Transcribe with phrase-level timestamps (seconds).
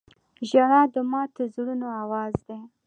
[0.49, 2.59] •ژړا د ماتو زړونو آواز دی.